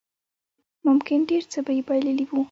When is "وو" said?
2.27-2.37